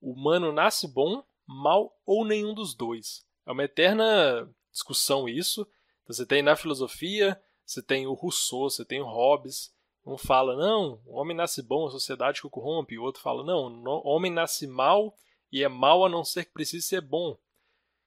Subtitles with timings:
[0.00, 3.24] o humano nasce bom, mal ou nenhum dos dois.
[3.46, 5.62] É uma eterna discussão isso.
[6.02, 9.74] Então, você tem na filosofia, você tem o Rousseau, você tem o Hobbes.
[10.04, 12.98] Um fala, não, o homem nasce bom, a sociedade que o corrompe.
[12.98, 15.14] O outro fala, não, o homem nasce mal
[15.52, 17.38] e é mal a não ser que precise ser bom.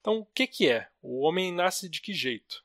[0.00, 0.90] Então, o que, que é?
[1.00, 2.64] O homem nasce de que jeito?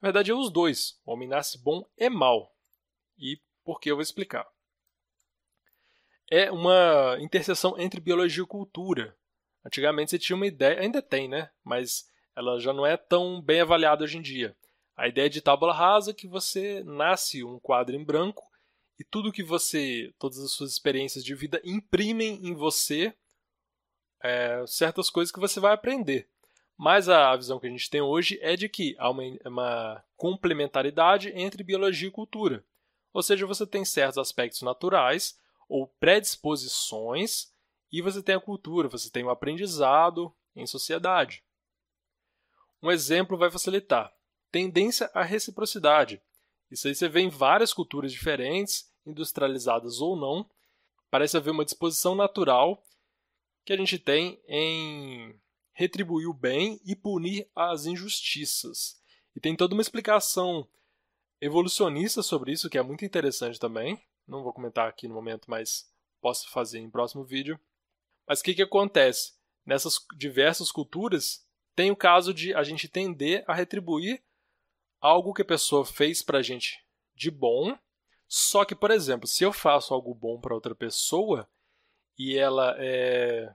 [0.00, 1.00] Na verdade, é os dois.
[1.06, 2.52] O homem nasce bom e mal.
[3.16, 4.51] E por que eu vou explicar.
[6.34, 9.14] É uma interseção entre biologia e cultura.
[9.66, 11.50] Antigamente você tinha uma ideia, ainda tem, né?
[11.62, 14.56] Mas ela já não é tão bem avaliada hoje em dia.
[14.96, 18.50] A ideia de tábula rasa é que você nasce um quadro em branco
[18.98, 23.14] e tudo que você, todas as suas experiências de vida imprimem em você
[24.22, 26.30] é, certas coisas que você vai aprender.
[26.78, 31.30] Mas a visão que a gente tem hoje é de que há uma, uma complementaridade
[31.34, 32.64] entre biologia e cultura.
[33.12, 35.36] Ou seja, você tem certos aspectos naturais
[35.68, 37.52] ou predisposições
[37.90, 41.42] e você tem a cultura, você tem o aprendizado em sociedade.
[42.82, 44.12] Um exemplo vai facilitar.
[44.50, 46.20] Tendência à reciprocidade.
[46.70, 50.48] Isso aí você vê em várias culturas diferentes, industrializadas ou não.
[51.10, 52.82] Parece haver uma disposição natural
[53.64, 55.38] que a gente tem em
[55.72, 59.00] retribuir o bem e punir as injustiças.
[59.36, 60.66] E tem toda uma explicação
[61.40, 64.02] evolucionista sobre isso, que é muito interessante também.
[64.32, 67.60] Não vou comentar aqui no momento, mas posso fazer em próximo vídeo.
[68.26, 69.34] Mas o que, que acontece?
[69.66, 74.22] Nessas diversas culturas, tem o caso de a gente tender a retribuir
[75.02, 76.82] algo que a pessoa fez pra gente
[77.14, 77.76] de bom.
[78.26, 81.46] Só que, por exemplo, se eu faço algo bom para outra pessoa
[82.18, 83.54] e ela é,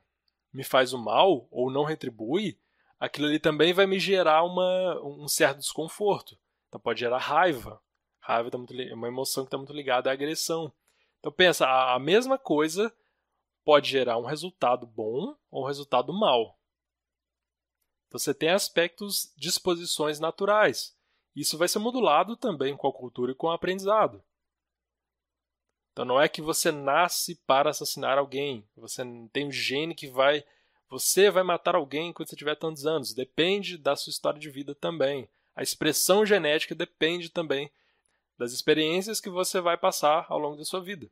[0.54, 2.60] me faz o mal ou não retribui,
[3.00, 6.38] aquilo ali também vai me gerar uma, um certo desconforto.
[6.68, 7.82] Então pode gerar raiva.
[8.28, 10.72] Raiva tá muito, é uma emoção que está muito ligada à agressão.
[11.20, 12.94] Então pensa, a, a mesma coisa
[13.64, 16.60] pode gerar um resultado bom ou um resultado mal.
[18.08, 20.94] Então você tem aspectos, disposições naturais.
[21.34, 24.22] Isso vai ser modulado também com a cultura e com o aprendizado.
[25.94, 28.68] Então não é que você nasce para assassinar alguém.
[28.76, 30.44] Você tem um gene que vai.
[30.90, 33.14] Você vai matar alguém quando você tiver tantos anos.
[33.14, 35.30] Depende da sua história de vida também.
[35.56, 37.72] A expressão genética depende também
[38.38, 41.10] das experiências que você vai passar ao longo da sua vida.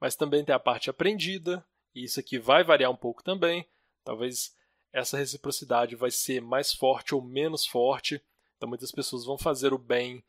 [0.00, 3.68] Mas também tem a parte aprendida, e isso aqui vai variar um pouco também.
[4.02, 4.56] Talvez
[4.92, 8.22] essa reciprocidade vai ser mais forte ou menos forte.
[8.56, 10.24] Então muitas pessoas vão fazer o bem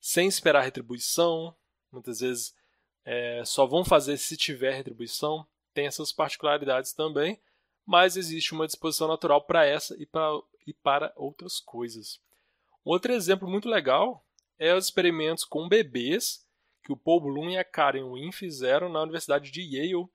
[0.00, 1.54] sem esperar retribuição.
[1.90, 2.54] Muitas vezes
[3.04, 5.46] é, só vão fazer se tiver retribuição.
[5.74, 7.40] Tem essas particularidades também,
[7.86, 10.08] mas existe uma disposição natural para essa e,
[10.66, 12.20] e para outras coisas.
[12.84, 14.24] Outro exemplo muito legal
[14.58, 16.46] é os experimentos com bebês
[16.82, 20.08] que o Paul Bloom e a Karen Wynne fizeram na Universidade de Yale.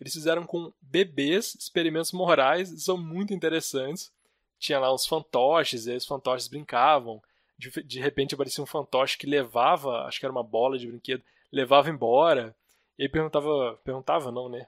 [0.00, 4.12] Eles fizeram com bebês experimentos morais, são muito interessantes.
[4.58, 7.20] Tinha lá uns fantoches, e aí os fantoches brincavam.
[7.58, 11.22] De, de repente aparecia um fantoche que levava, acho que era uma bola de brinquedo,
[11.52, 12.54] levava embora.
[12.98, 14.66] E aí perguntava, perguntava não, né?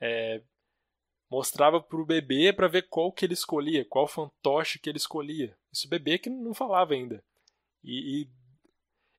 [0.00, 0.40] É,
[1.30, 5.56] mostrava pro bebê para ver qual que ele escolhia, qual fantoche que ele escolhia.
[5.72, 7.22] Isso bebê que não falava ainda.
[7.82, 8.28] E, e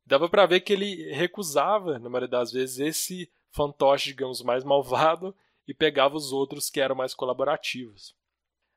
[0.06, 5.36] dava para ver que ele recusava, na maioria das vezes, esse fantoche, digamos, mais malvado
[5.68, 8.16] e pegava os outros que eram mais colaborativos.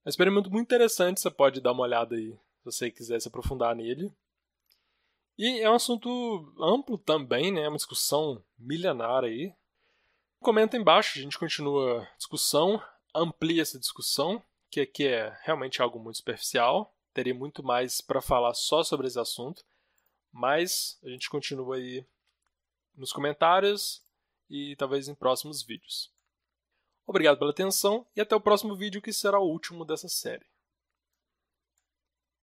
[0.05, 3.29] É um experimento muito interessante, você pode dar uma olhada aí, se você quiser se
[3.29, 4.13] aprofundar nele.
[5.39, 7.63] E é um assunto amplo também, né?
[7.63, 9.53] É uma discussão milenária aí.
[10.41, 12.81] Comenta embaixo, a gente continua a discussão
[13.17, 16.95] amplia essa discussão, que aqui é realmente algo muito superficial.
[17.13, 19.65] Teria muito mais para falar só sobre esse assunto,
[20.33, 22.05] mas a gente continua aí
[22.95, 24.03] nos comentários
[24.49, 26.13] e talvez em próximos vídeos.
[27.07, 30.47] Obrigado pela atenção e até o próximo vídeo que será o último dessa série.